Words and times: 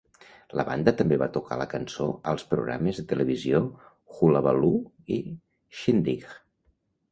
La 0.59 0.63
banda 0.69 0.93
també 1.01 1.19
va 1.23 1.27
tocar 1.35 1.57
la 1.61 1.67
cançó 1.73 2.07
als 2.31 2.47
programes 2.55 3.01
de 3.01 3.05
televisió 3.13 3.61
"Hullabaloo" 4.17 4.83
i 5.19 5.21
"Shindig! 5.83 6.29